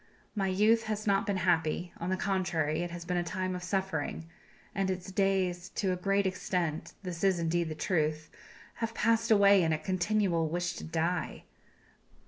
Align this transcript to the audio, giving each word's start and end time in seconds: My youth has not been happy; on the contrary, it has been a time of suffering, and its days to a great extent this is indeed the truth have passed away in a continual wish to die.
My 0.33 0.47
youth 0.47 0.85
has 0.85 1.05
not 1.05 1.27
been 1.27 1.37
happy; 1.37 1.93
on 1.99 2.09
the 2.09 2.17
contrary, 2.17 2.81
it 2.81 2.89
has 2.89 3.05
been 3.05 3.17
a 3.17 3.23
time 3.23 3.55
of 3.55 3.61
suffering, 3.61 4.27
and 4.73 4.89
its 4.89 5.11
days 5.11 5.69
to 5.75 5.91
a 5.93 5.95
great 5.95 6.25
extent 6.25 6.93
this 7.03 7.23
is 7.23 7.37
indeed 7.37 7.69
the 7.69 7.75
truth 7.75 8.31
have 8.77 8.95
passed 8.95 9.29
away 9.29 9.61
in 9.61 9.71
a 9.71 9.77
continual 9.77 10.49
wish 10.49 10.73
to 10.77 10.83
die. 10.83 11.43